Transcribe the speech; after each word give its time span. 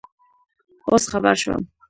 اوس 0.87 1.03
خبر 1.11 1.33
شوم 1.41 1.61